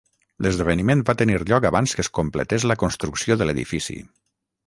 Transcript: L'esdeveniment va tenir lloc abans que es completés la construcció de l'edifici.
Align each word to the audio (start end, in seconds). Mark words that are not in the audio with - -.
L'esdeveniment 0.43 1.03
va 1.09 1.15
tenir 1.19 1.35
lloc 1.51 1.67
abans 1.69 1.93
que 1.99 2.03
es 2.05 2.09
completés 2.19 2.65
la 2.71 2.79
construcció 2.85 3.39
de 3.43 3.49
l'edifici. 3.49 4.01